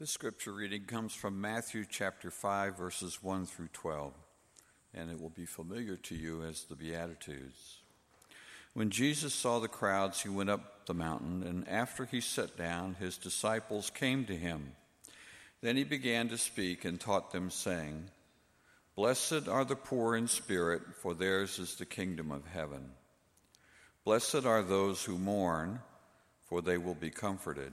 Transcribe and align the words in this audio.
This 0.00 0.12
scripture 0.12 0.52
reading 0.52 0.84
comes 0.84 1.12
from 1.12 1.40
Matthew 1.40 1.84
chapter 1.84 2.30
5, 2.30 2.78
verses 2.78 3.20
1 3.20 3.46
through 3.46 3.70
12, 3.72 4.12
and 4.94 5.10
it 5.10 5.20
will 5.20 5.28
be 5.28 5.44
familiar 5.44 5.96
to 5.96 6.14
you 6.14 6.44
as 6.44 6.62
the 6.62 6.76
Beatitudes. 6.76 7.78
When 8.74 8.90
Jesus 8.90 9.34
saw 9.34 9.58
the 9.58 9.66
crowds, 9.66 10.22
he 10.22 10.28
went 10.28 10.50
up 10.50 10.86
the 10.86 10.94
mountain, 10.94 11.42
and 11.42 11.68
after 11.68 12.04
he 12.04 12.20
sat 12.20 12.56
down, 12.56 12.94
his 13.00 13.18
disciples 13.18 13.90
came 13.90 14.24
to 14.26 14.36
him. 14.36 14.70
Then 15.62 15.76
he 15.76 15.82
began 15.82 16.28
to 16.28 16.38
speak 16.38 16.84
and 16.84 17.00
taught 17.00 17.32
them, 17.32 17.50
saying, 17.50 18.04
Blessed 18.94 19.48
are 19.48 19.64
the 19.64 19.74
poor 19.74 20.14
in 20.14 20.28
spirit, 20.28 20.82
for 20.94 21.12
theirs 21.12 21.58
is 21.58 21.74
the 21.74 21.84
kingdom 21.84 22.30
of 22.30 22.46
heaven. 22.46 22.92
Blessed 24.04 24.46
are 24.46 24.62
those 24.62 25.02
who 25.02 25.18
mourn, 25.18 25.80
for 26.44 26.62
they 26.62 26.78
will 26.78 26.94
be 26.94 27.10
comforted. 27.10 27.72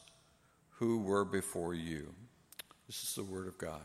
who 0.81 0.97
were 0.97 1.23
before 1.23 1.75
you. 1.75 2.11
This 2.87 3.03
is 3.03 3.13
the 3.13 3.23
word 3.23 3.47
of 3.47 3.55
God. 3.59 3.81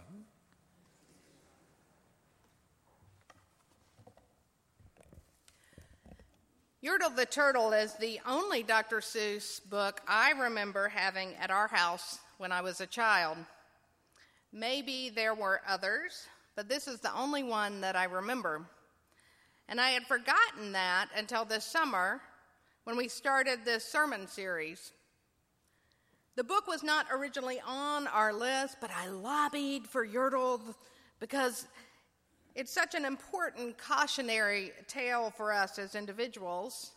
Yertle 6.83 7.15
the 7.15 7.27
Turtle 7.27 7.75
is 7.75 7.93
the 7.97 8.19
only 8.27 8.63
Dr. 8.63 9.01
Seuss 9.01 9.61
book 9.69 10.01
I 10.09 10.31
remember 10.31 10.89
having 10.89 11.35
at 11.35 11.51
our 11.51 11.69
house 11.69 12.19
when 12.39 12.51
I 12.51 12.63
was 12.63 12.81
a 12.81 12.87
child. 12.87 13.37
Maybe 14.51 15.11
there 15.11 15.35
were 15.35 15.61
others, 15.69 16.27
but 16.55 16.67
this 16.67 16.89
is 16.89 17.01
the 17.01 17.15
only 17.15 17.43
one 17.43 17.83
that 17.83 17.95
I 17.95 18.05
remember. 18.05 18.63
And 19.69 19.79
I 19.79 19.91
had 19.91 20.07
forgotten 20.07 20.73
that 20.73 21.09
until 21.15 21.45
this 21.45 21.67
summer 21.67 22.23
when 22.85 22.97
we 22.97 23.09
started 23.09 23.67
this 23.67 23.85
sermon 23.85 24.27
series. 24.27 24.93
The 26.37 26.45
book 26.45 26.67
was 26.69 26.83
not 26.83 27.07
originally 27.11 27.63
on 27.67 28.07
our 28.09 28.31
list, 28.31 28.77
but 28.79 28.91
I 28.95 29.09
lobbied 29.09 29.87
for 29.87 30.07
Yertle 30.07 30.61
because 31.19 31.67
it's 32.55 32.71
such 32.71 32.95
an 32.95 33.07
important 33.07 33.79
cautionary 33.79 34.73
tale 34.87 35.33
for 35.35 35.51
us 35.51 35.79
as 35.79 35.95
individuals. 35.95 36.93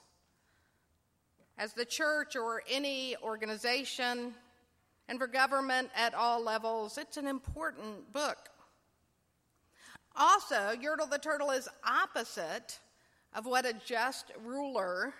As 1.57 1.71
the 1.71 1.85
church 1.85 2.35
or 2.35 2.63
any 2.69 3.15
organization, 3.23 4.33
and 5.07 5.17
for 5.17 5.27
government 5.27 5.89
at 5.95 6.13
all 6.13 6.43
levels, 6.43 6.97
it's 6.97 7.15
an 7.15 7.25
important 7.25 8.11
book. 8.11 8.49
Also, 10.17 10.75
Yertle 10.75 11.09
the 11.09 11.17
Turtle 11.17 11.51
is 11.51 11.69
opposite 11.87 12.77
of 13.33 13.45
what 13.45 13.65
a 13.65 13.73
just 13.85 14.33
ruler 14.43 15.13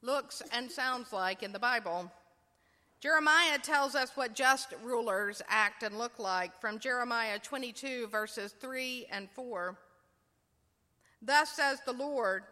looks 0.00 0.42
and 0.50 0.70
sounds 0.70 1.12
like 1.12 1.42
in 1.42 1.52
the 1.52 1.58
Bible. 1.58 2.10
Jeremiah 3.06 3.58
tells 3.62 3.94
us 3.94 4.10
what 4.16 4.34
just 4.34 4.74
rulers 4.82 5.40
act 5.48 5.84
and 5.84 5.96
look 5.96 6.18
like 6.18 6.60
from 6.60 6.80
Jeremiah 6.80 7.38
22, 7.38 8.08
verses 8.08 8.52
3 8.60 9.06
and 9.12 9.30
4. 9.30 9.78
Thus 11.22 11.50
says 11.50 11.78
the 11.86 11.92
Lord 11.92 12.42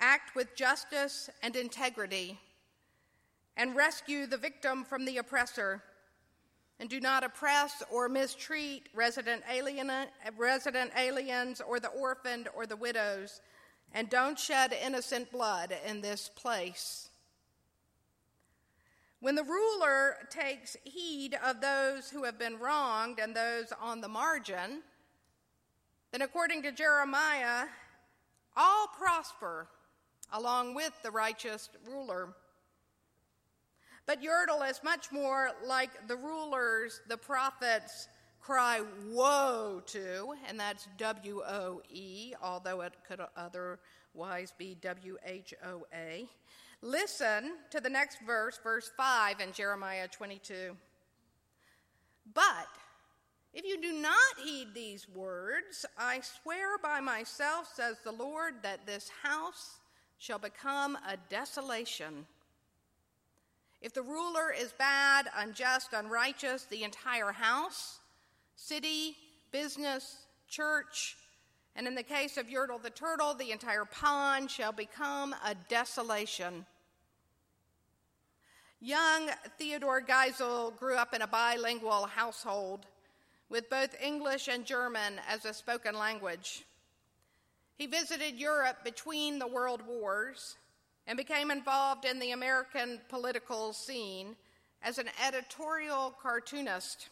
act 0.00 0.34
with 0.34 0.56
justice 0.56 1.30
and 1.44 1.54
integrity, 1.54 2.40
and 3.56 3.76
rescue 3.76 4.26
the 4.26 4.36
victim 4.36 4.82
from 4.82 5.04
the 5.04 5.18
oppressor. 5.18 5.80
And 6.80 6.90
do 6.90 6.98
not 6.98 7.22
oppress 7.22 7.84
or 7.88 8.08
mistreat 8.08 8.88
resident, 8.92 9.44
alien, 9.48 9.92
resident 10.36 10.90
aliens 10.98 11.60
or 11.60 11.78
the 11.78 11.86
orphaned 11.86 12.48
or 12.56 12.66
the 12.66 12.74
widows, 12.74 13.40
and 13.94 14.10
don't 14.10 14.36
shed 14.36 14.74
innocent 14.84 15.30
blood 15.30 15.72
in 15.86 16.00
this 16.00 16.28
place. 16.34 17.10
When 19.22 19.36
the 19.36 19.44
ruler 19.44 20.16
takes 20.30 20.76
heed 20.82 21.38
of 21.44 21.60
those 21.60 22.10
who 22.10 22.24
have 22.24 22.40
been 22.40 22.58
wronged 22.58 23.20
and 23.20 23.36
those 23.36 23.72
on 23.80 24.00
the 24.00 24.08
margin, 24.08 24.82
then 26.10 26.22
according 26.22 26.62
to 26.62 26.72
Jeremiah, 26.72 27.66
all 28.56 28.88
prosper 28.88 29.68
along 30.32 30.74
with 30.74 30.92
the 31.04 31.12
righteous 31.12 31.68
ruler. 31.88 32.34
But 34.06 34.20
Yertle 34.24 34.68
is 34.68 34.82
much 34.82 35.12
more 35.12 35.50
like 35.64 36.08
the 36.08 36.16
rulers 36.16 37.00
the 37.08 37.16
prophets 37.16 38.08
cry 38.40 38.80
woe 39.08 39.82
to, 39.86 40.34
and 40.48 40.58
that's 40.58 40.88
W 40.98 41.42
O 41.46 41.80
E, 41.88 42.34
although 42.42 42.80
it 42.80 42.94
could 43.06 43.20
otherwise 43.36 44.52
be 44.58 44.76
W 44.80 45.16
H 45.24 45.54
O 45.64 45.86
A. 45.94 46.28
Listen 46.82 47.52
to 47.70 47.80
the 47.80 47.88
next 47.88 48.18
verse, 48.26 48.58
verse 48.60 48.90
5 48.96 49.40
in 49.40 49.52
Jeremiah 49.52 50.08
22. 50.08 50.76
But 52.34 52.68
if 53.54 53.64
you 53.64 53.80
do 53.80 53.92
not 53.92 54.16
heed 54.42 54.68
these 54.74 55.08
words, 55.08 55.86
I 55.96 56.20
swear 56.42 56.78
by 56.78 56.98
myself, 56.98 57.70
says 57.72 57.98
the 58.02 58.10
Lord, 58.10 58.54
that 58.62 58.84
this 58.84 59.10
house 59.22 59.78
shall 60.18 60.40
become 60.40 60.98
a 61.08 61.16
desolation. 61.28 62.26
If 63.80 63.94
the 63.94 64.02
ruler 64.02 64.52
is 64.52 64.72
bad, 64.72 65.26
unjust, 65.36 65.92
unrighteous, 65.92 66.64
the 66.64 66.82
entire 66.82 67.32
house, 67.32 68.00
city, 68.56 69.16
business, 69.52 70.18
church, 70.48 71.16
and 71.74 71.86
in 71.86 71.94
the 71.94 72.02
case 72.02 72.36
of 72.36 72.48
Yertle 72.48 72.82
the 72.82 72.90
turtle, 72.90 73.34
the 73.34 73.50
entire 73.50 73.84
pond 73.84 74.50
shall 74.50 74.72
become 74.72 75.34
a 75.44 75.54
desolation. 75.68 76.66
Young 78.84 79.30
Theodore 79.58 80.02
Geisel 80.02 80.76
grew 80.76 80.96
up 80.96 81.14
in 81.14 81.22
a 81.22 81.26
bilingual 81.28 82.06
household 82.06 82.84
with 83.48 83.70
both 83.70 83.94
English 84.02 84.48
and 84.48 84.66
German 84.66 85.20
as 85.28 85.44
a 85.44 85.54
spoken 85.54 85.96
language. 85.96 86.64
He 87.78 87.86
visited 87.86 88.34
Europe 88.34 88.78
between 88.82 89.38
the 89.38 89.46
world 89.46 89.82
wars 89.86 90.56
and 91.06 91.16
became 91.16 91.52
involved 91.52 92.04
in 92.04 92.18
the 92.18 92.32
American 92.32 93.00
political 93.08 93.72
scene 93.72 94.34
as 94.82 94.98
an 94.98 95.10
editorial 95.24 96.16
cartoonist. 96.20 97.08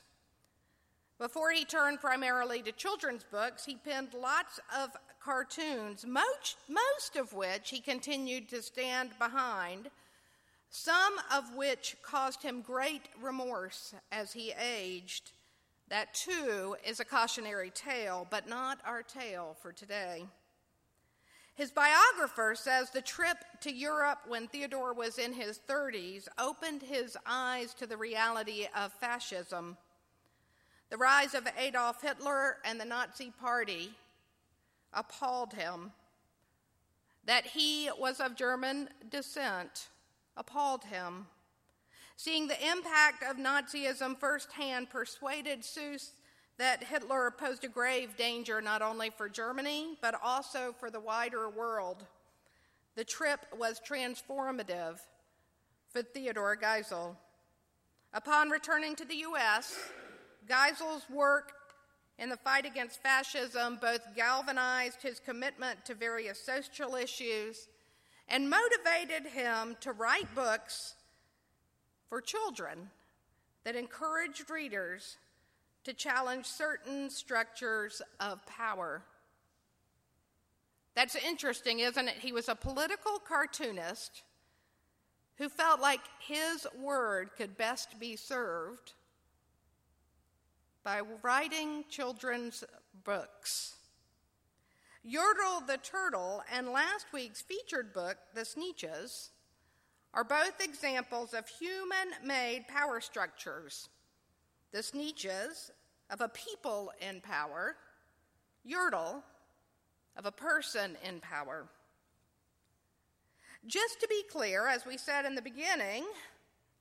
Before 1.21 1.53
he 1.53 1.65
turned 1.65 2.01
primarily 2.01 2.63
to 2.63 2.73
children's 2.73 3.23
books, 3.23 3.65
he 3.65 3.77
penned 3.77 4.13
lots 4.13 4.59
of 4.77 4.97
cartoons, 5.23 6.05
most, 6.05 6.57
most 6.69 7.15
of 7.15 7.33
which 7.33 7.71
he 7.71 7.79
continued 7.79 8.49
to 8.49 8.61
stand 8.61 9.11
behind 9.21 9.89
some 10.71 11.15
of 11.35 11.57
which 11.57 11.97
caused 12.03 12.43
him 12.43 12.63
great 12.63 13.09
remorse 13.21 13.93
as 14.13 14.33
he 14.33 14.53
aged. 14.53 15.33
That 15.89 16.15
too 16.15 16.77
is 16.87 17.01
a 17.01 17.05
cautionary 17.05 17.71
tale, 17.71 18.27
but 18.31 18.49
not 18.49 18.79
our 18.87 19.03
tale 19.03 19.57
for 19.61 19.73
today. 19.73 20.25
His 21.57 21.73
biographer 21.73 22.55
says 22.55 22.91
the 22.91 23.03
trip 23.03 23.39
to 23.63 23.73
Europe 23.73 24.21
when 24.29 24.47
Theodore 24.47 24.95
was 24.95 25.19
in 25.19 25.33
his 25.33 25.61
30s 25.69 26.29
opened 26.39 26.83
his 26.83 27.19
eyes 27.27 27.75
to 27.75 27.87
the 27.87 27.97
reality 27.97 28.69
of 28.75 28.93
fascism. 28.93 29.77
The 30.89 30.97
rise 30.97 31.35
of 31.35 31.49
Adolf 31.59 32.01
Hitler 32.01 32.59
and 32.65 32.81
the 32.81 32.85
Nazi 32.85 33.33
Party 33.41 33.91
appalled 34.95 35.53
him. 35.53 35.91
That 37.27 37.45
he 37.45 37.91
was 37.99 38.21
of 38.21 38.37
German 38.37 38.89
descent 39.11 39.89
appalled 40.37 40.85
him. 40.85 41.27
Seeing 42.17 42.49
the 42.49 42.71
impact 42.71 43.23
of 43.23 43.37
Nazism 43.37 44.19
firsthand 44.19 44.91
persuaded 44.91 45.63
Seuss 45.63 46.11
that 46.59 46.85
Hitler 46.85 47.31
posed 47.31 47.65
a 47.65 47.69
grave 47.69 48.17
danger 48.19 48.61
not 48.61 48.83
only 48.83 49.09
for 49.09 49.29
Germany, 49.29 49.97
but 50.03 50.15
also 50.23 50.75
for 50.79 50.91
the 50.91 51.01
wider 51.01 51.49
world. 51.49 52.05
The 52.97 53.05
trip 53.05 53.47
was 53.59 53.81
transformative 53.81 55.01
for 55.89 56.03
Theodore 56.03 56.57
Geisel. 56.57 57.17
Upon 58.13 58.51
returning 58.51 58.95
to 58.97 59.07
the 59.07 59.17
U.S., 59.17 59.79
Geisel's 60.47 61.09
work 61.09 61.53
in 62.19 62.29
the 62.29 62.37
fight 62.37 62.67
against 62.67 63.03
fascism 63.03 63.79
both 63.81 64.15
galvanized 64.15 65.01
his 65.01 65.21
commitment 65.21 65.85
to 65.87 65.95
various 65.95 66.39
social 66.39 66.95
issues 66.97 67.69
and 68.31 68.49
motivated 68.49 69.27
him 69.27 69.77
to 69.81 69.93
write 69.93 70.35
books 70.35 70.95
for 72.09 72.21
children 72.21 72.91
that 73.65 73.77
encouraged 73.77 74.49
readers 74.49 75.19
to 75.85 75.93
challenge 75.93 76.47
certain 76.47 77.11
structures 77.11 78.01
of 78.21 78.45
power. 78.47 79.03
That's 80.95 81.17
interesting, 81.17 81.81
isn't 81.81 82.09
it? 82.09 82.15
He 82.21 82.33
was 82.33 82.49
a 82.49 82.55
political 82.55 83.19
cartoonist 83.19 84.23
who 85.37 85.49
felt 85.49 85.81
like 85.81 86.01
his 86.21 86.67
word 86.81 87.31
could 87.37 87.57
best 87.57 87.99
be 87.99 88.15
served 88.17 88.93
by 90.85 91.01
writing 91.23 91.85
children's 91.89 92.65
books. 93.05 93.77
Yertle 95.07 95.67
the 95.67 95.79
Turtle 95.79 96.43
and 96.53 96.69
last 96.69 97.07
week's 97.13 97.41
featured 97.41 97.95
book, 97.95 98.19
The 98.35 98.43
Sneetches, 98.43 99.31
are 100.13 100.25
both 100.25 100.61
examples 100.61 101.33
of 101.33 101.49
human 101.49 102.13
made 102.23 102.67
power 102.69 103.01
structures. 103.01 103.89
The 104.73 104.83
Sneetches 104.83 105.71
of 106.11 106.21
a 106.21 106.29
people 106.29 106.93
in 107.01 107.23
power, 107.23 107.77
Yertle 108.69 109.23
of 110.17 110.27
a 110.27 110.33
person 110.33 110.97
in 111.07 111.21
power. 111.21 111.67
Just 113.67 114.01
to 114.01 114.09
be 114.09 114.23
clear, 114.31 114.67
as 114.67 114.85
we 114.85 114.99
said 114.99 115.25
in 115.25 115.35
the 115.35 115.43
beginning 115.43 116.05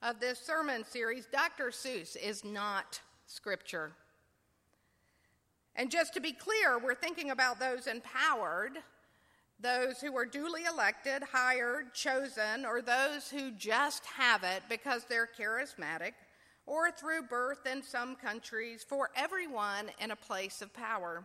of 0.01 0.19
this 0.19 0.39
sermon 0.39 0.83
series, 0.83 1.25
Dr. 1.25 1.71
Seuss 1.71 2.17
is 2.17 2.43
not 2.43 2.99
Scripture. 3.27 3.93
And 5.75 5.89
just 5.89 6.13
to 6.15 6.21
be 6.21 6.33
clear, 6.33 6.77
we're 6.77 6.95
thinking 6.95 7.31
about 7.31 7.59
those 7.59 7.87
empowered, 7.87 8.79
those 9.59 9.99
who 10.01 10.15
are 10.17 10.25
duly 10.25 10.63
elected, 10.65 11.23
hired, 11.23 11.93
chosen, 11.93 12.65
or 12.65 12.81
those 12.81 13.29
who 13.29 13.51
just 13.51 14.05
have 14.05 14.43
it 14.43 14.63
because 14.69 15.03
they're 15.05 15.29
charismatic, 15.39 16.13
or 16.65 16.91
through 16.91 17.23
birth 17.23 17.65
in 17.65 17.81
some 17.81 18.15
countries, 18.15 18.85
for 18.87 19.09
everyone 19.15 19.89
in 19.99 20.11
a 20.11 20.15
place 20.15 20.61
of 20.61 20.73
power. 20.73 21.23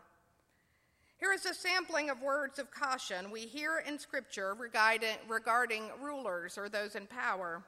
Here 1.18 1.32
is 1.32 1.46
a 1.46 1.54
sampling 1.54 2.10
of 2.10 2.20
words 2.22 2.58
of 2.58 2.70
caution 2.70 3.30
we 3.30 3.42
hear 3.42 3.82
in 3.86 3.98
Scripture 3.98 4.54
regarding, 4.58 5.90
rulers 6.00 6.58
or 6.58 6.68
those 6.68 6.96
in 6.96 7.06
power. 7.06 7.62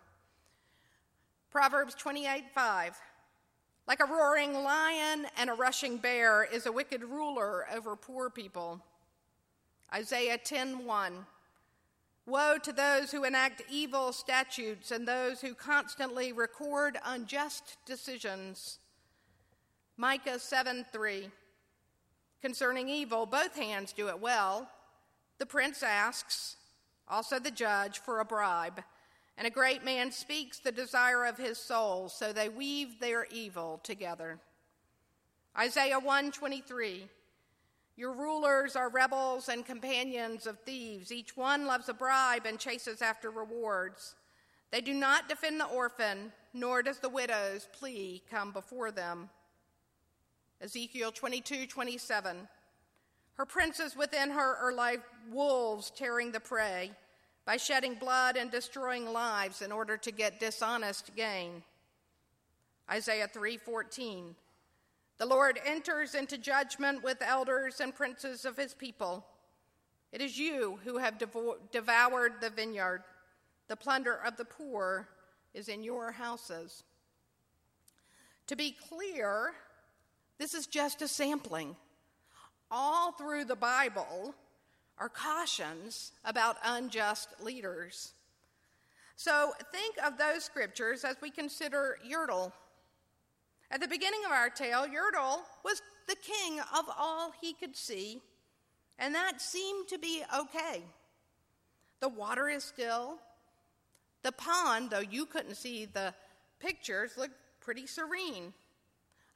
Proverbs 1.51 1.95
28 1.95 2.45
5. 2.55 2.97
Like 3.87 4.01
a 4.01 4.05
roaring 4.05 4.53
lion 4.53 5.29
and 5.37 5.49
a 5.49 5.55
rushing 5.55 5.99
bear 5.99 6.43
is 6.43 6.67
a 6.67 6.73
wicked 6.73 7.05
ruler 7.05 7.67
over 7.73 7.95
poor 7.95 8.31
people. 8.31 8.81
Isaiah 9.95 10.39
10:1 10.39 11.25
Woe 12.27 12.59
to 12.59 12.73
those 12.73 13.13
who 13.13 13.23
enact 13.23 13.63
evil 13.71 14.13
statutes 14.13 14.91
and 14.91 15.07
those 15.07 15.41
who 15.41 15.55
constantly 15.55 16.33
record 16.33 16.99
unjust 17.05 17.77
decisions. 17.85 18.81
Micah 19.97 20.41
7:3 20.41 21.31
Concerning 22.43 22.89
evil, 22.89 23.25
both 23.25 23.55
hands 23.55 23.93
do 23.93 24.09
it 24.09 24.19
well. 24.19 24.69
The 25.39 25.47
prince 25.47 25.85
asks, 25.85 26.57
also 27.07 27.39
the 27.39 27.53
judge, 27.53 28.01
for 28.01 28.19
a 28.19 28.25
bribe 28.25 28.83
and 29.39 29.47
a 29.47 29.51
great 29.51 29.85
man 29.85 30.11
speaks 30.11 30.59
the 30.59 30.73
desire 30.73 31.25
of 31.27 31.37
his 31.37 31.59
soul, 31.59 32.09
so 32.09 32.33
they 32.33 32.49
weave 32.49 33.01
their 33.01 33.27
evil 33.31 33.81
together. 33.83 34.39
Isaiah 35.59 35.99
123 35.99 37.07
Your 37.97 38.13
rulers 38.13 38.77
are 38.77 38.89
rebels 38.89 39.49
and 39.49 39.65
companions 39.65 40.47
of 40.47 40.59
thieves. 40.61 41.13
Each 41.13 41.37
one 41.37 41.67
loves 41.67 41.89
a 41.89 41.95
bribe 41.95 42.47
and 42.47 42.59
chases 42.59 43.03
after 43.03 43.31
rewards. 43.31 44.15
They 44.71 44.81
do 44.81 44.95
not 44.95 45.29
defend 45.29 45.61
the 45.61 45.67
orphan, 45.67 46.33
nor 46.53 46.83
does 46.83 46.99
the 46.99 47.09
widow's 47.09 47.69
plea 47.73 48.23
come 48.31 48.53
before 48.53 48.91
them. 48.91 49.29
Ezekiel 50.61 51.13
22 51.13 51.67
27 51.67 52.49
Her 53.35 53.45
princes 53.45 53.95
within 53.95 54.31
her 54.31 54.57
are 54.57 54.73
like 54.73 55.03
wolves 55.31 55.91
tearing 55.91 56.33
the 56.33 56.41
prey 56.41 56.93
by 57.47 57.57
shedding 57.57 57.95
blood 57.95 58.37
and 58.37 58.51
destroying 58.51 59.13
lives 59.13 59.63
in 59.63 59.71
order 59.71 59.97
to 59.97 60.11
get 60.11 60.41
dishonest 60.41 61.15
gain. 61.15 61.63
Isaiah 62.91 63.29
3:14 63.29 64.35
The 65.19 65.27
Lord 65.27 65.59
enters 65.65 66.15
into 66.15 66.37
judgment 66.37 67.03
with 67.03 67.23
elders 67.23 67.81
and 67.81 67.95
princes 67.95 68.45
of 68.45 68.57
his 68.57 68.75
people. 68.75 69.25
It 70.13 70.21
is 70.21 70.39
you 70.39 70.81
who 70.85 70.99
have 70.99 71.19
devoured 71.73 72.41
the 72.41 72.51
vineyard. 72.51 73.05
The 73.69 73.77
plunder 73.77 74.15
of 74.15 74.37
the 74.37 74.45
poor 74.45 75.09
is 75.55 75.69
in 75.69 75.83
your 75.83 76.13
houses. 76.13 76.85
To 78.49 78.57
be 78.57 78.73
clear, 78.73 79.55
this 80.39 80.53
is 80.55 80.67
just 80.67 81.01
a 81.01 81.09
sampling. 81.09 81.77
All 82.71 83.13
through 83.13 83.45
the 83.45 83.57
Bible, 83.57 84.35
are 84.99 85.09
cautions 85.09 86.13
about 86.25 86.57
unjust 86.65 87.29
leaders. 87.41 88.13
So 89.17 89.53
think 89.73 89.97
of 90.05 90.19
those 90.19 90.45
scriptures 90.45 91.05
as 91.05 91.17
we 91.21 91.31
consider 91.31 91.99
Yertle. 92.07 92.53
At 93.71 93.81
the 93.81 93.89
beginning 93.89 94.21
of 94.25 94.33
our 94.33 94.51
tale, 94.51 94.87
Yertle 94.87 95.41
was 95.65 95.83
the 96.07 96.17
king 96.17 96.61
of 96.61 96.85
all 96.99 97.33
he 97.41 97.53
could 97.53 97.77
see, 97.77 98.21
and 98.99 99.15
that 99.15 99.41
seemed 99.41 99.89
to 99.89 99.99
be 99.99 100.23
okay. 100.39 100.83
The 102.01 102.09
water 102.09 102.49
is 102.49 102.63
still. 102.63 103.19
The 104.23 104.33
pond, 104.33 104.91
though 104.91 105.01
you 105.01 105.27
couldn't 105.27 105.57
see 105.57 105.87
the 105.87 106.15
pictures, 106.61 107.17
looked 107.17 107.35
pretty 107.61 107.87
serene. 107.87 108.53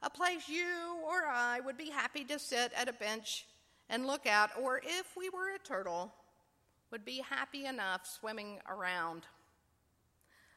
A 0.03 0.09
place 0.09 0.47
you 0.47 0.97
or 1.05 1.25
I 1.27 1.59
would 1.59 1.77
be 1.77 1.89
happy 1.89 2.23
to 2.25 2.39
sit 2.39 2.71
at 2.75 2.89
a 2.89 2.93
bench 2.93 3.45
and 3.91 4.07
look 4.07 4.25
out, 4.25 4.49
or 4.59 4.81
if 4.83 5.15
we 5.17 5.29
were 5.29 5.53
a 5.53 5.59
turtle, 5.59 6.13
would 6.91 7.05
be 7.05 7.21
happy 7.29 7.65
enough 7.65 8.07
swimming 8.07 8.59
around. 8.67 9.23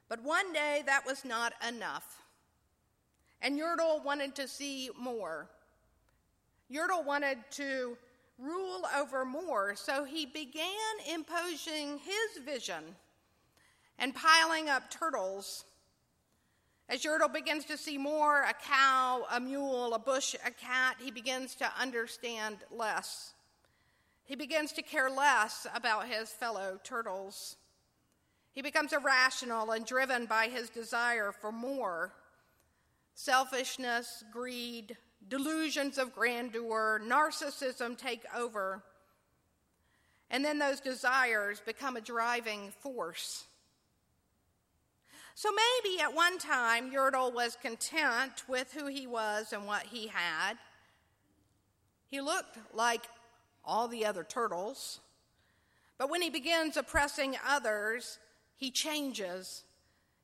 But 0.09 0.23
one 0.23 0.53
day 0.53 0.83
that 0.87 1.05
was 1.05 1.25
not 1.25 1.53
enough. 1.67 2.23
And 3.43 3.59
Yertle 3.59 4.05
wanted 4.05 4.37
to 4.37 4.47
see 4.47 4.89
more. 4.99 5.51
Yertle 6.73 7.05
wanted 7.05 7.39
to 7.53 7.99
rule 8.39 8.83
over 8.97 9.25
more, 9.25 9.75
so 9.75 10.05
he 10.05 10.27
began 10.27 10.65
imposing 11.13 11.99
his 11.99 12.45
vision 12.45 12.85
and 13.99 14.15
piling 14.15 14.69
up 14.69 14.91
turtles. 14.91 15.65
As 16.89 17.03
Yertle 17.03 17.33
begins 17.33 17.65
to 17.67 17.79
see 17.79 17.97
more 17.97 18.43
a 18.43 18.53
cow, 18.53 19.27
a 19.31 19.41
mule, 19.41 19.95
a 19.95 19.99
bush, 19.99 20.35
a 20.45 20.51
cat 20.51 20.97
he 21.01 21.11
begins 21.11 21.55
to 21.57 21.73
understand 21.81 22.59
less. 22.71 23.33
He 24.25 24.37
begins 24.37 24.73
to 24.73 24.83
care 24.83 25.11
less 25.11 25.67
about 25.75 26.09
his 26.09 26.31
fellow 26.31 26.79
turtles. 26.83 27.57
He 28.53 28.63
becomes 28.63 28.93
irrational 28.93 29.71
and 29.73 29.85
driven 29.85 30.27
by 30.27 30.49
his 30.49 30.71
desire 30.71 31.33
for 31.33 31.51
more. 31.51 32.13
Selfishness, 33.15 34.25
greed, 34.33 34.97
delusions 35.29 35.99
of 35.99 36.15
grandeur, 36.15 37.01
narcissism 37.05 37.97
take 37.97 38.25
over. 38.37 38.83
And 40.31 40.45
then 40.45 40.59
those 40.59 40.81
desires 40.81 41.63
become 41.65 41.97
a 41.97 42.01
driving 42.01 42.73
force. 42.81 43.45
So 45.35 45.51
maybe 45.51 46.01
at 46.01 46.15
one 46.15 46.39
time 46.39 46.93
Yertle 46.93 47.35
was 47.35 47.57
content 47.61 48.45
with 48.49 48.73
who 48.73 48.87
he 48.87 49.07
was 49.07 49.53
and 49.53 49.67
what 49.67 49.83
he 49.85 50.07
had. 50.07 50.55
He 52.09 52.21
looked 52.21 52.57
like 52.73 53.07
all 53.65 53.89
the 53.89 54.07
other 54.07 54.23
turtles. 54.23 55.01
But 55.99 56.11
when 56.11 56.23
he 56.23 56.31
begins 56.31 56.77
oppressing 56.77 57.37
others, 57.47 58.19
he 58.57 58.71
changes. 58.71 59.65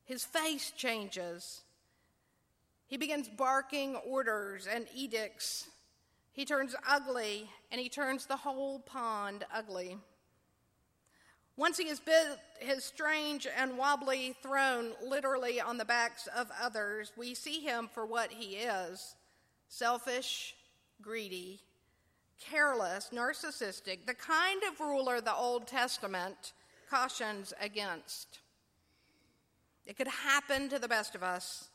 His 0.05 0.25
face 0.25 0.73
changes. 0.76 1.62
He 2.87 2.97
begins 2.97 3.29
barking 3.29 3.97
orders 3.97 4.67
and 4.67 4.87
edicts. 4.95 5.69
He 6.33 6.45
turns 6.45 6.75
ugly, 6.88 7.50
and 7.71 7.81
he 7.81 7.88
turns 7.88 8.26
the 8.26 8.37
whole 8.37 8.79
pond 8.81 9.45
ugly. 9.52 9.99
Once 11.61 11.76
he 11.76 11.88
has 11.88 12.00
built 12.00 12.38
his 12.59 12.83
strange 12.83 13.47
and 13.55 13.76
wobbly 13.76 14.35
throne 14.43 14.93
literally 15.07 15.61
on 15.61 15.76
the 15.76 15.85
backs 15.85 16.26
of 16.35 16.50
others, 16.59 17.12
we 17.19 17.35
see 17.35 17.61
him 17.61 17.87
for 17.93 18.07
what 18.07 18.33
he 18.33 18.57
is 18.57 19.14
selfish, 19.69 20.57
greedy, 21.02 21.61
careless, 22.40 23.11
narcissistic, 23.12 24.07
the 24.07 24.14
kind 24.14 24.62
of 24.62 24.81
ruler 24.81 25.21
the 25.21 25.35
Old 25.35 25.67
Testament 25.67 26.55
cautions 26.88 27.52
against. 27.61 28.38
It 29.85 29.99
could 29.99 30.09
happen 30.09 30.71
to 30.71 30.79
the 30.79 30.88
best 30.88 31.14
of 31.14 31.23
us. 31.23 31.69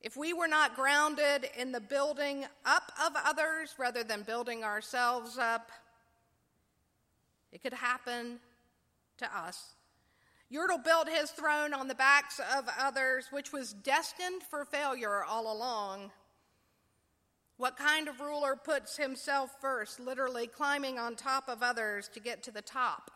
If 0.00 0.16
we 0.16 0.32
were 0.32 0.48
not 0.48 0.74
grounded 0.74 1.50
in 1.54 1.70
the 1.70 1.80
building 1.80 2.46
up 2.64 2.90
of 3.04 3.12
others 3.26 3.74
rather 3.76 4.02
than 4.02 4.22
building 4.22 4.64
ourselves 4.64 5.36
up, 5.36 5.70
it 7.52 7.62
could 7.62 7.74
happen 7.74 8.40
to 9.18 9.36
us. 9.36 9.74
Yertle 10.52 10.84
built 10.84 11.08
his 11.08 11.30
throne 11.30 11.72
on 11.72 11.88
the 11.88 11.94
backs 11.94 12.40
of 12.56 12.68
others, 12.78 13.28
which 13.30 13.52
was 13.52 13.72
destined 13.72 14.42
for 14.42 14.64
failure 14.64 15.24
all 15.24 15.52
along. 15.52 16.10
What 17.56 17.76
kind 17.76 18.08
of 18.08 18.20
ruler 18.20 18.56
puts 18.56 18.96
himself 18.96 19.56
first, 19.60 20.00
literally 20.00 20.46
climbing 20.46 20.98
on 20.98 21.14
top 21.14 21.48
of 21.48 21.62
others 21.62 22.08
to 22.14 22.20
get 22.20 22.42
to 22.44 22.50
the 22.50 22.62
top? 22.62 23.10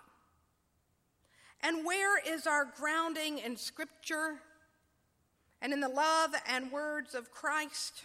And 1.61 1.85
where 1.85 2.19
is 2.19 2.47
our 2.47 2.65
grounding 2.65 3.39
in 3.39 3.57
Scripture 3.57 4.41
and 5.61 5.73
in 5.73 5.81
the 5.81 5.89
love 5.89 6.35
and 6.47 6.71
words 6.71 7.15
of 7.15 7.33
Christ? 7.33 8.03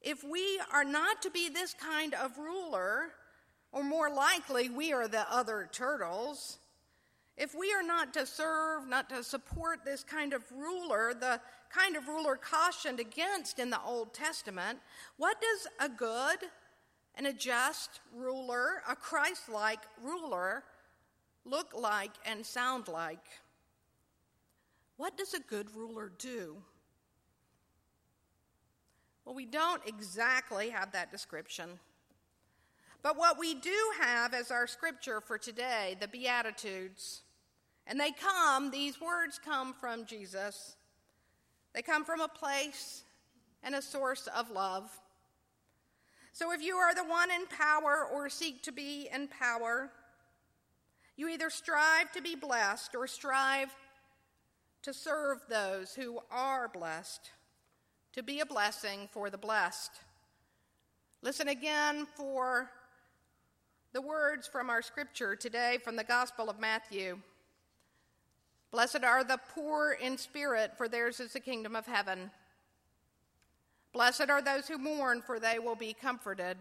If 0.00 0.24
we 0.24 0.60
are 0.72 0.84
not 0.84 1.22
to 1.22 1.30
be 1.30 1.48
this 1.48 1.74
kind 1.74 2.14
of 2.14 2.36
ruler, 2.36 3.12
or 3.72 3.82
more 3.82 4.10
likely, 4.10 4.68
we 4.68 4.92
are 4.92 5.08
the 5.08 5.30
other 5.32 5.68
turtles, 5.72 6.58
if 7.36 7.54
we 7.54 7.72
are 7.72 7.82
not 7.82 8.12
to 8.14 8.26
serve, 8.26 8.86
not 8.86 9.08
to 9.08 9.24
support 9.24 9.84
this 9.84 10.04
kind 10.04 10.32
of 10.34 10.44
ruler, 10.52 11.14
the 11.14 11.40
kind 11.70 11.96
of 11.96 12.06
ruler 12.06 12.36
cautioned 12.36 13.00
against 13.00 13.58
in 13.58 13.70
the 13.70 13.80
Old 13.82 14.12
Testament, 14.12 14.78
what 15.16 15.38
does 15.40 15.66
a 15.80 15.88
good 15.88 16.38
and 17.14 17.26
a 17.26 17.32
just 17.32 18.00
ruler, 18.14 18.82
a 18.88 18.94
Christ 18.94 19.48
like 19.48 19.80
ruler, 20.02 20.64
look 21.44 21.72
like 21.74 22.12
and 22.26 22.44
sound 22.44 22.88
like? 22.88 23.24
What 24.98 25.16
does 25.16 25.32
a 25.32 25.40
good 25.40 25.74
ruler 25.74 26.12
do? 26.18 26.56
Well, 29.24 29.34
we 29.34 29.46
don't 29.46 29.82
exactly 29.86 30.70
have 30.70 30.92
that 30.92 31.10
description. 31.10 31.78
But 33.02 33.16
what 33.16 33.38
we 33.38 33.54
do 33.54 33.76
have 34.00 34.32
as 34.32 34.50
our 34.50 34.66
scripture 34.66 35.20
for 35.20 35.36
today, 35.36 35.96
the 36.00 36.06
Beatitudes, 36.06 37.22
and 37.86 37.98
they 37.98 38.12
come, 38.12 38.70
these 38.70 39.00
words 39.00 39.40
come 39.44 39.74
from 39.74 40.06
Jesus. 40.06 40.76
They 41.74 41.82
come 41.82 42.04
from 42.04 42.20
a 42.20 42.28
place 42.28 43.02
and 43.62 43.74
a 43.74 43.82
source 43.82 44.28
of 44.36 44.50
love. 44.50 44.88
So 46.32 46.52
if 46.52 46.62
you 46.62 46.76
are 46.76 46.94
the 46.94 47.04
one 47.04 47.30
in 47.30 47.46
power 47.46 48.06
or 48.12 48.28
seek 48.28 48.62
to 48.62 48.72
be 48.72 49.08
in 49.12 49.28
power, 49.28 49.90
you 51.16 51.28
either 51.28 51.50
strive 51.50 52.12
to 52.12 52.22
be 52.22 52.36
blessed 52.36 52.94
or 52.94 53.06
strive 53.06 53.74
to 54.82 54.94
serve 54.94 55.38
those 55.48 55.94
who 55.94 56.20
are 56.30 56.68
blessed, 56.68 57.30
to 58.14 58.22
be 58.22 58.40
a 58.40 58.46
blessing 58.46 59.08
for 59.12 59.28
the 59.28 59.38
blessed. 59.38 59.90
Listen 61.20 61.48
again 61.48 62.06
for 62.16 62.70
the 63.92 64.00
words 64.00 64.46
from 64.46 64.70
our 64.70 64.80
scripture 64.80 65.36
today 65.36 65.78
from 65.84 65.96
the 65.96 66.04
Gospel 66.04 66.48
of 66.48 66.58
Matthew. 66.58 67.18
Blessed 68.70 69.04
are 69.04 69.22
the 69.22 69.38
poor 69.54 69.92
in 70.00 70.16
spirit, 70.16 70.72
for 70.78 70.88
theirs 70.88 71.20
is 71.20 71.34
the 71.34 71.40
kingdom 71.40 71.76
of 71.76 71.84
heaven. 71.84 72.30
Blessed 73.92 74.30
are 74.30 74.40
those 74.40 74.66
who 74.66 74.78
mourn, 74.78 75.20
for 75.20 75.38
they 75.38 75.58
will 75.58 75.74
be 75.74 75.92
comforted. 75.92 76.56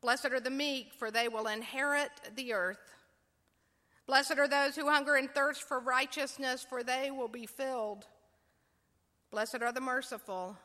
Blessed 0.00 0.32
are 0.32 0.40
the 0.40 0.48
meek, 0.48 0.94
for 0.94 1.10
they 1.10 1.28
will 1.28 1.46
inherit 1.46 2.10
the 2.34 2.54
earth. 2.54 2.94
Blessed 4.06 4.38
are 4.38 4.48
those 4.48 4.76
who 4.76 4.88
hunger 4.88 5.16
and 5.16 5.30
thirst 5.30 5.62
for 5.62 5.80
righteousness, 5.80 6.66
for 6.66 6.82
they 6.82 7.10
will 7.10 7.28
be 7.28 7.44
filled. 7.44 8.06
Blessed 9.30 9.60
are 9.60 9.72
the 9.72 9.82
merciful, 9.82 10.56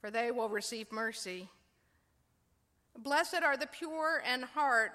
for 0.00 0.10
they 0.10 0.32
will 0.32 0.48
receive 0.48 0.90
mercy. 0.90 1.48
Blessed 2.98 3.42
are 3.42 3.56
the 3.56 3.66
pure 3.66 4.22
in 4.32 4.42
heart, 4.42 4.92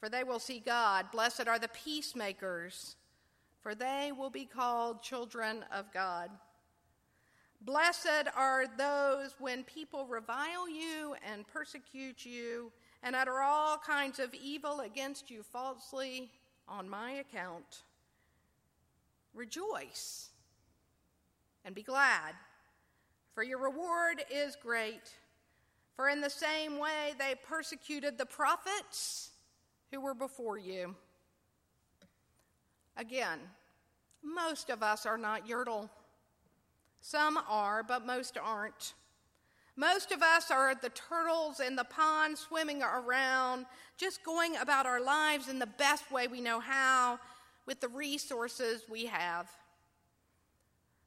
for 0.00 0.08
they 0.08 0.24
will 0.24 0.38
see 0.38 0.60
God. 0.60 1.06
Blessed 1.12 1.46
are 1.46 1.58
the 1.58 1.68
peacemakers 1.68 2.96
for 3.68 3.74
they 3.74 4.12
will 4.16 4.30
be 4.30 4.44
called 4.44 5.02
children 5.02 5.64
of 5.72 5.92
God. 5.92 6.30
Blessed 7.60 8.28
are 8.36 8.64
those 8.78 9.34
when 9.38 9.64
people 9.64 10.06
revile 10.06 10.68
you 10.68 11.14
and 11.30 11.46
persecute 11.46 12.24
you 12.24 12.72
and 13.02 13.16
utter 13.16 13.40
all 13.40 13.76
kinds 13.76 14.18
of 14.20 14.32
evil 14.32 14.80
against 14.80 15.30
you 15.30 15.42
falsely 15.42 16.30
on 16.68 16.88
my 16.88 17.12
account. 17.12 17.82
Rejoice 19.34 20.30
and 21.64 21.74
be 21.74 21.82
glad, 21.82 22.34
for 23.34 23.42
your 23.42 23.58
reward 23.58 24.24
is 24.32 24.56
great. 24.56 25.12
For 25.98 26.08
in 26.08 26.20
the 26.20 26.30
same 26.30 26.78
way 26.78 27.14
they 27.18 27.34
persecuted 27.34 28.18
the 28.18 28.24
prophets 28.24 29.30
who 29.90 30.00
were 30.00 30.14
before 30.14 30.56
you. 30.56 30.94
Again, 32.96 33.40
most 34.22 34.70
of 34.70 34.80
us 34.80 35.06
are 35.06 35.18
not 35.18 35.48
Yertle. 35.48 35.90
Some 37.00 37.36
are, 37.48 37.82
but 37.82 38.06
most 38.06 38.38
aren't. 38.40 38.94
Most 39.74 40.12
of 40.12 40.22
us 40.22 40.52
are 40.52 40.72
the 40.76 40.90
turtles 40.90 41.58
in 41.58 41.74
the 41.74 41.82
pond 41.82 42.38
swimming 42.38 42.80
around, 42.80 43.66
just 43.96 44.22
going 44.22 44.56
about 44.56 44.86
our 44.86 45.00
lives 45.00 45.48
in 45.48 45.58
the 45.58 45.66
best 45.66 46.12
way 46.12 46.28
we 46.28 46.40
know 46.40 46.60
how 46.60 47.18
with 47.66 47.80
the 47.80 47.88
resources 47.88 48.82
we 48.88 49.06
have. 49.06 49.50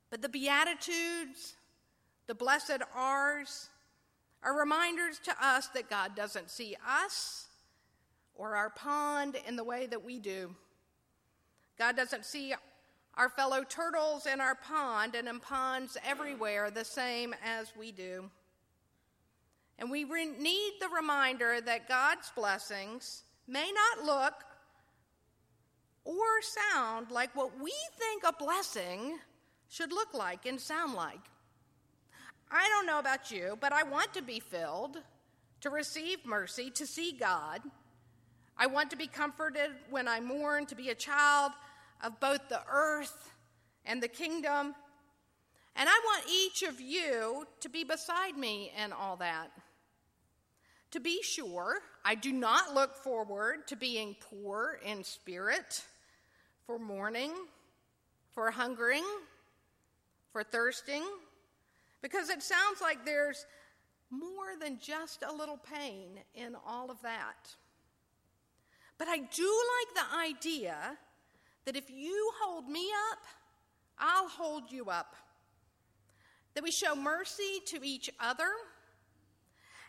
But 0.09 0.21
the 0.21 0.27
Beatitudes, 0.27 1.55
the 2.27 2.35
blessed 2.35 2.81
R's, 2.93 3.69
are 4.43 4.57
reminders 4.57 5.19
to 5.19 5.35
us 5.39 5.67
that 5.67 5.89
God 5.89 6.15
doesn't 6.15 6.49
see 6.49 6.75
us 6.87 7.47
or 8.35 8.55
our 8.55 8.69
pond 8.69 9.37
in 9.47 9.55
the 9.55 9.63
way 9.63 9.85
that 9.85 10.03
we 10.03 10.19
do. 10.19 10.55
God 11.77 11.95
doesn't 11.95 12.25
see 12.25 12.53
our 13.15 13.29
fellow 13.29 13.63
turtles 13.67 14.25
in 14.25 14.39
our 14.41 14.55
pond 14.55 15.15
and 15.15 15.27
in 15.27 15.39
ponds 15.39 15.97
everywhere 16.05 16.71
the 16.71 16.85
same 16.85 17.35
as 17.45 17.73
we 17.77 17.91
do. 17.91 18.29
And 19.77 19.89
we 19.89 20.03
re- 20.03 20.25
need 20.25 20.73
the 20.79 20.89
reminder 20.89 21.59
that 21.61 21.87
God's 21.87 22.31
blessings 22.35 23.23
may 23.47 23.71
not 23.71 24.05
look 24.05 24.33
or 26.05 26.41
sound 26.41 27.11
like 27.11 27.35
what 27.35 27.59
we 27.59 27.73
think 27.97 28.23
a 28.23 28.33
blessing 28.33 29.17
should 29.69 29.91
look 29.91 30.13
like 30.13 30.45
and 30.45 30.59
sound 30.59 30.93
like. 30.93 31.30
I 32.51 32.67
don't 32.67 32.85
know 32.85 32.99
about 32.99 33.31
you, 33.31 33.57
but 33.61 33.71
I 33.71 33.83
want 33.83 34.13
to 34.13 34.21
be 34.21 34.39
filled, 34.39 34.97
to 35.61 35.69
receive 35.69 36.25
mercy, 36.25 36.69
to 36.71 36.85
see 36.85 37.13
God. 37.13 37.61
I 38.57 38.67
want 38.67 38.89
to 38.91 38.97
be 38.97 39.07
comforted 39.07 39.71
when 39.89 40.07
I 40.07 40.19
mourn, 40.19 40.65
to 40.65 40.75
be 40.75 40.89
a 40.89 40.95
child 40.95 41.53
of 42.03 42.19
both 42.19 42.49
the 42.49 42.61
earth 42.69 43.31
and 43.85 44.03
the 44.03 44.07
kingdom. 44.07 44.75
And 45.75 45.87
I 45.87 46.01
want 46.03 46.25
each 46.29 46.63
of 46.63 46.81
you 46.81 47.47
to 47.61 47.69
be 47.69 47.85
beside 47.85 48.37
me 48.37 48.71
in 48.83 48.91
all 48.91 49.15
that. 49.17 49.47
To 50.91 50.99
be 50.99 51.21
sure, 51.23 51.79
I 52.03 52.15
do 52.15 52.33
not 52.33 52.75
look 52.75 52.95
forward 52.95 53.65
to 53.67 53.77
being 53.77 54.17
poor 54.19 54.77
in 54.85 55.05
spirit, 55.05 55.83
for 56.65 56.77
mourning, 56.77 57.31
for 58.31 58.51
hungering, 58.51 59.05
for 60.33 60.43
thirsting, 60.43 61.03
because 62.01 62.29
it 62.29 62.41
sounds 62.41 62.81
like 62.81 63.05
there's 63.05 63.45
more 64.09 64.57
than 64.59 64.77
just 64.79 65.23
a 65.23 65.33
little 65.33 65.57
pain 65.57 66.19
in 66.35 66.55
all 66.65 66.91
of 66.91 67.01
that. 67.01 67.55
But 68.97 69.07
I 69.07 69.17
do 69.17 69.61
like 69.79 69.95
the 69.95 70.17
idea 70.17 70.97
that 71.65 71.75
if 71.75 71.89
you 71.89 72.31
hold 72.41 72.67
me 72.67 72.87
up, 73.11 73.19
I'll 73.97 74.27
hold 74.27 74.71
you 74.71 74.89
up. 74.89 75.15
That 76.53 76.63
we 76.63 76.71
show 76.71 76.95
mercy 76.95 77.61
to 77.67 77.79
each 77.83 78.09
other. 78.19 78.49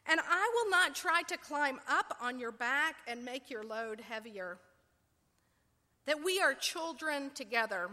And 0.06 0.20
I 0.20 0.50
will 0.54 0.70
not 0.70 0.94
try 0.94 1.22
to 1.28 1.36
climb 1.36 1.80
up 1.88 2.16
on 2.20 2.38
your 2.38 2.52
back 2.52 2.96
and 3.06 3.24
make 3.24 3.50
your 3.50 3.64
load 3.64 4.00
heavier. 4.00 4.58
That 6.06 6.24
we 6.24 6.40
are 6.40 6.54
children 6.54 7.30
together. 7.34 7.88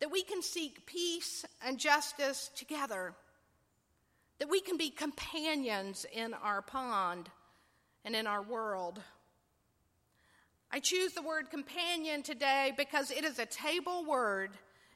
That 0.00 0.12
we 0.12 0.22
can 0.22 0.42
seek 0.42 0.86
peace 0.86 1.44
and 1.64 1.78
justice 1.78 2.50
together. 2.56 3.14
That 4.38 4.48
we 4.48 4.60
can 4.60 4.76
be 4.76 4.90
companions 4.90 6.06
in 6.12 6.34
our 6.34 6.62
pond 6.62 7.28
and 8.04 8.14
in 8.14 8.26
our 8.26 8.42
world. 8.42 9.00
I 10.70 10.80
choose 10.80 11.14
the 11.14 11.22
word 11.22 11.50
companion 11.50 12.22
today 12.22 12.72
because 12.76 13.10
it 13.10 13.24
is 13.24 13.38
a 13.38 13.46
table 13.46 14.04
word 14.04 14.50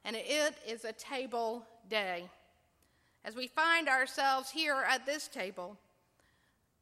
and 0.05 0.15
it 0.15 0.55
is 0.67 0.85
a 0.85 0.93
table 0.93 1.67
day. 1.89 2.29
as 3.25 3.37
we 3.37 3.47
find 3.47 3.89
ourselves 3.89 4.51
here 4.51 4.85
at 4.89 5.07
this 5.07 5.29
table. 5.29 5.77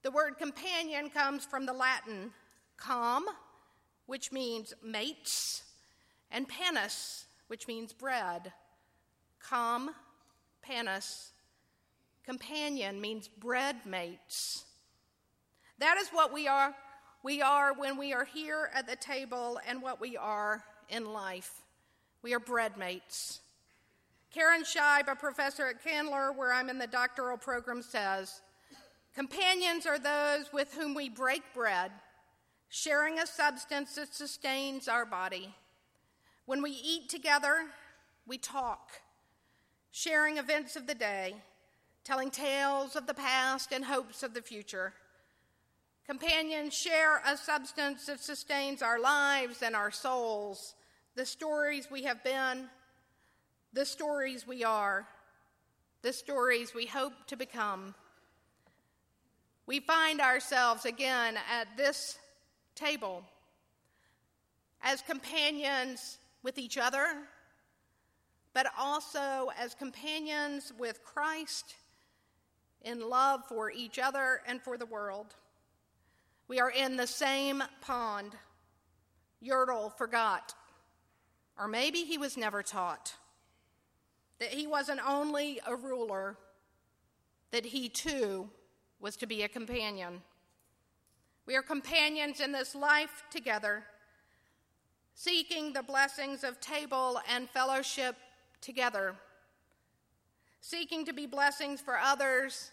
The 0.03 0.11
word 0.11 0.39
companion 0.39 1.11
comes 1.11 1.45
from 1.45 1.67
the 1.67 1.73
Latin 1.73 2.33
com, 2.77 3.27
which 4.07 4.33
means 4.33 4.73
mates, 4.83 5.62
and 6.31 6.49
panis, 6.49 7.27
which 7.50 7.66
means 7.66 7.92
bread. 7.92 8.52
Com, 9.40 9.90
panis. 10.62 11.33
Companion 12.25 13.00
means 13.00 13.26
bread 13.26 13.85
mates. 13.85 14.66
That 15.80 15.97
is 15.97 16.11
what 16.11 16.33
we 16.33 16.47
are. 16.47 16.73
We 17.25 17.42
are 17.42 17.75
when 17.75 17.99
we 17.99 18.12
are 18.12 18.25
here 18.25 18.71
at 18.73 18.87
the 18.87 18.95
table 18.95 19.59
and 19.66 19.83
what 19.83 20.00
we 20.00 20.16
are 20.16 20.62
in 20.88 21.12
life. 21.12 21.62
We 22.23 22.35
are 22.35 22.38
bread 22.38 22.76
mates. 22.76 23.40
Karen 24.33 24.62
Scheib, 24.62 25.11
a 25.11 25.16
professor 25.16 25.66
at 25.66 25.83
Candler, 25.83 26.30
where 26.30 26.52
I'm 26.52 26.69
in 26.69 26.78
the 26.78 26.87
doctoral 26.87 27.37
program, 27.37 27.83
says 27.83 28.42
Companions 29.12 29.87
are 29.87 29.99
those 29.99 30.52
with 30.52 30.73
whom 30.75 30.95
we 30.95 31.09
break 31.09 31.42
bread, 31.52 31.90
sharing 32.69 33.19
a 33.19 33.26
substance 33.26 33.97
that 33.97 34.14
sustains 34.14 34.87
our 34.87 35.04
body. 35.04 35.52
When 36.50 36.62
we 36.62 36.73
eat 36.73 37.09
together, 37.09 37.66
we 38.26 38.37
talk, 38.37 38.90
sharing 39.92 40.37
events 40.37 40.75
of 40.75 40.88
the 40.88 40.97
day, 40.97 41.37
telling 42.02 42.33
tales 42.33 42.97
of 42.97 43.07
the 43.07 43.14
past 43.14 43.71
and 43.71 43.85
hopes 43.85 44.25
of 44.25 44.35
the 44.35 44.42
future. 44.42 44.92
Companions 46.04 46.75
share 46.75 47.23
a 47.25 47.37
substance 47.37 48.07
that 48.07 48.19
sustains 48.19 48.83
our 48.83 48.99
lives 48.99 49.62
and 49.62 49.76
our 49.76 49.92
souls, 49.92 50.75
the 51.14 51.25
stories 51.25 51.87
we 51.88 52.02
have 52.02 52.25
been, 52.25 52.69
the 53.73 53.87
stories 53.87 54.45
we 54.45 54.64
are, 54.64 55.07
the 56.02 56.12
stories 56.12 56.75
we 56.75 56.87
hope 56.87 57.12
to 57.28 57.37
become. 57.37 57.95
We 59.66 59.78
find 59.78 60.21
ourselves 60.21 60.85
again 60.85 61.37
at 61.49 61.76
this 61.76 62.19
table 62.75 63.23
as 64.83 65.00
companions 65.02 66.19
with 66.42 66.59
each 66.59 66.78
other, 66.78 67.06
but 68.52 68.66
also 68.78 69.50
as 69.59 69.75
companions 69.75 70.73
with 70.78 71.04
Christ 71.04 71.75
in 72.82 73.09
love 73.09 73.42
for 73.49 73.70
each 73.70 73.99
other 73.99 74.40
and 74.47 74.61
for 74.61 74.76
the 74.76 74.87
world. 74.87 75.35
We 76.49 76.61
are 76.61 76.70
in 76.70 76.97
the 76.97 77.06
same 77.06 77.62
pond. 77.80 78.32
Yertle 79.42 79.97
forgot, 79.97 80.54
or 81.59 81.66
maybe 81.66 82.00
he 82.00 82.18
was 82.18 82.37
never 82.37 82.62
taught, 82.62 83.14
that 84.38 84.50
he 84.50 84.66
wasn't 84.66 85.00
only 85.06 85.61
a 85.66 85.75
ruler, 85.75 86.37
that 87.50 87.64
he 87.64 87.88
too 87.88 88.50
was 89.00 89.16
to 89.16 89.26
be 89.26 89.42
a 89.42 89.49
companion. 89.49 90.20
We 91.47 91.56
are 91.56 91.62
companions 91.62 92.40
in 92.40 92.52
this 92.52 92.75
life 92.75 93.25
together 93.30 93.85
seeking 95.14 95.73
the 95.73 95.83
blessings 95.83 96.45
of 96.45 96.61
table 96.61 97.21
and 97.29 97.49
fellowship 97.50 98.17
together, 98.61 99.14
seeking 100.61 101.05
to 101.05 101.12
be 101.12 101.26
blessings 101.26 101.81
for 101.81 101.97
others 101.99 102.71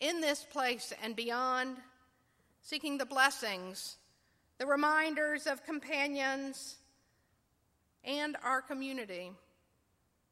in 0.00 0.20
this 0.20 0.44
place 0.44 0.92
and 1.02 1.16
beyond, 1.16 1.76
seeking 2.62 2.98
the 2.98 3.06
blessings, 3.06 3.96
the 4.58 4.66
reminders 4.66 5.46
of 5.46 5.64
companions 5.64 6.76
and 8.04 8.36
our 8.44 8.60
community 8.60 9.32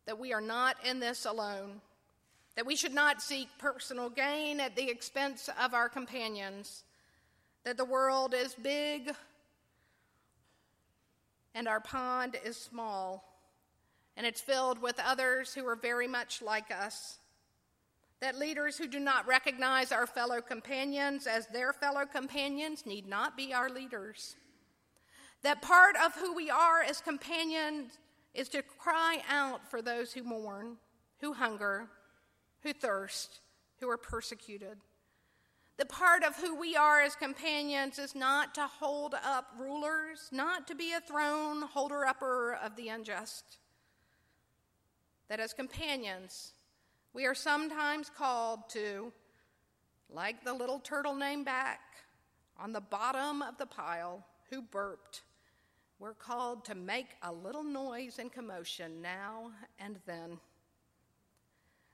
that 0.06 0.18
we 0.18 0.32
are 0.32 0.40
not 0.40 0.76
in 0.84 1.00
this 1.00 1.26
alone, 1.26 1.80
that 2.56 2.66
we 2.66 2.76
should 2.76 2.94
not 2.94 3.22
seek 3.22 3.48
personal 3.58 4.10
gain 4.10 4.60
at 4.60 4.76
the 4.76 4.90
expense 4.90 5.48
of 5.60 5.74
our 5.74 5.88
companions, 5.88 6.84
that 7.64 7.76
the 7.76 7.84
world 7.84 8.34
is 8.34 8.54
big 8.54 9.12
and 11.54 11.68
our 11.68 11.80
pond 11.80 12.36
is 12.44 12.56
small, 12.56 13.24
and 14.16 14.26
it's 14.26 14.40
filled 14.40 14.80
with 14.80 15.00
others 15.04 15.54
who 15.54 15.66
are 15.66 15.76
very 15.76 16.08
much 16.08 16.42
like 16.42 16.70
us. 16.70 17.18
That 18.20 18.38
leaders 18.38 18.78
who 18.78 18.86
do 18.86 19.00
not 19.00 19.26
recognize 19.26 19.90
our 19.90 20.06
fellow 20.06 20.40
companions 20.40 21.26
as 21.26 21.46
their 21.48 21.72
fellow 21.72 22.06
companions 22.06 22.86
need 22.86 23.06
not 23.06 23.36
be 23.36 23.52
our 23.52 23.68
leaders. 23.68 24.36
That 25.42 25.60
part 25.60 25.96
of 25.96 26.14
who 26.14 26.32
we 26.32 26.48
are 26.48 26.82
as 26.82 27.00
companions 27.00 27.98
is 28.32 28.48
to 28.50 28.62
cry 28.62 29.22
out 29.28 29.68
for 29.68 29.82
those 29.82 30.12
who 30.12 30.22
mourn, 30.22 30.76
who 31.20 31.32
hunger, 31.32 31.88
who 32.62 32.72
thirst, 32.72 33.40
who 33.80 33.90
are 33.90 33.98
persecuted. 33.98 34.78
The 35.78 35.86
part 35.86 36.22
of 36.22 36.36
who 36.36 36.54
we 36.54 36.76
are 36.76 37.00
as 37.00 37.16
companions 37.16 37.98
is 37.98 38.14
not 38.14 38.54
to 38.54 38.66
hold 38.66 39.14
up 39.14 39.52
rulers, 39.58 40.28
not 40.30 40.68
to 40.68 40.74
be 40.74 40.92
a 40.92 41.00
throne 41.00 41.62
holder 41.62 42.06
upper 42.06 42.54
of 42.54 42.76
the 42.76 42.88
unjust. 42.88 43.58
That 45.28 45.40
as 45.40 45.52
companions, 45.52 46.52
we 47.14 47.26
are 47.26 47.34
sometimes 47.34 48.10
called 48.10 48.68
to, 48.70 49.12
like 50.10 50.44
the 50.44 50.52
little 50.52 50.78
turtle 50.78 51.14
named 51.14 51.46
Mack 51.46 51.80
on 52.58 52.72
the 52.72 52.80
bottom 52.80 53.40
of 53.42 53.56
the 53.56 53.66
pile 53.66 54.24
who 54.50 54.60
burped, 54.60 55.22
we're 55.98 56.14
called 56.14 56.64
to 56.66 56.74
make 56.74 57.16
a 57.22 57.32
little 57.32 57.64
noise 57.64 58.18
and 58.18 58.30
commotion 58.30 59.00
now 59.00 59.52
and 59.78 59.98
then. 60.04 60.38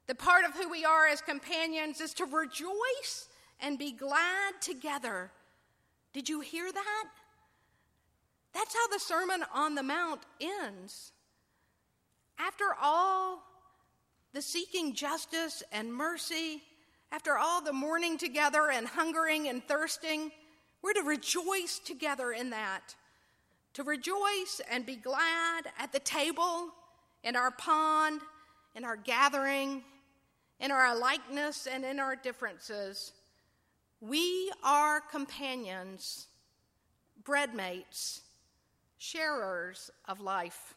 The 0.06 0.14
part 0.14 0.44
of 0.44 0.52
who 0.52 0.68
we 0.68 0.84
are 0.84 1.06
as 1.06 1.20
companions 1.20 2.00
is 2.00 2.14
to 2.14 2.24
rejoice 2.24 3.27
and 3.60 3.78
be 3.78 3.92
glad 3.92 4.60
together. 4.60 5.30
Did 6.12 6.28
you 6.28 6.40
hear 6.40 6.70
that? 6.70 7.04
That's 8.54 8.74
how 8.74 8.88
the 8.88 8.98
Sermon 8.98 9.44
on 9.54 9.74
the 9.74 9.82
Mount 9.82 10.20
ends. 10.40 11.12
After 12.38 12.64
all 12.80 13.42
the 14.32 14.42
seeking 14.42 14.94
justice 14.94 15.62
and 15.72 15.92
mercy, 15.92 16.62
after 17.10 17.38
all 17.38 17.62
the 17.62 17.72
mourning 17.72 18.18
together 18.18 18.70
and 18.70 18.86
hungering 18.86 19.48
and 19.48 19.62
thirsting, 19.66 20.30
we're 20.82 20.92
to 20.92 21.02
rejoice 21.02 21.78
together 21.78 22.32
in 22.32 22.50
that. 22.50 22.94
To 23.74 23.82
rejoice 23.82 24.60
and 24.70 24.84
be 24.84 24.96
glad 24.96 25.66
at 25.78 25.92
the 25.92 26.00
table, 26.00 26.68
in 27.22 27.36
our 27.36 27.50
pond, 27.50 28.20
in 28.74 28.84
our 28.84 28.96
gathering, 28.96 29.82
in 30.60 30.70
our 30.70 30.96
likeness 30.96 31.66
and 31.66 31.84
in 31.84 32.00
our 32.00 32.16
differences. 32.16 33.12
We 34.00 34.52
are 34.62 35.00
companions, 35.00 36.28
breadmates, 37.24 38.20
sharers 38.96 39.90
of 40.06 40.20
life. 40.20 40.74